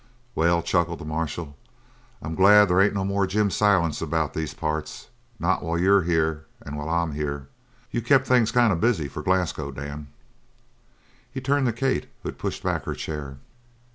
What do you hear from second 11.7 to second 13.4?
Kate, who had pushed back her chair.